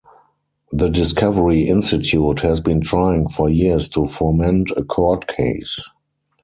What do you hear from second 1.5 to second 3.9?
Institute has been trying for years